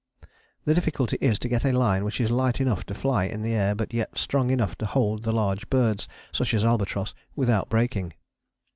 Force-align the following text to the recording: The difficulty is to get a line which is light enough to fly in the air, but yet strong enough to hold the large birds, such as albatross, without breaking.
The 0.65 0.73
difficulty 0.73 1.15
is 1.21 1.37
to 1.37 1.47
get 1.47 1.63
a 1.63 1.71
line 1.71 2.03
which 2.03 2.19
is 2.19 2.31
light 2.31 2.59
enough 2.59 2.83
to 2.87 2.95
fly 2.95 3.25
in 3.25 3.43
the 3.43 3.53
air, 3.53 3.75
but 3.75 3.93
yet 3.93 4.17
strong 4.17 4.49
enough 4.49 4.75
to 4.79 4.87
hold 4.87 5.21
the 5.21 5.31
large 5.31 5.69
birds, 5.69 6.07
such 6.31 6.55
as 6.55 6.63
albatross, 6.65 7.13
without 7.35 7.69
breaking. 7.69 8.13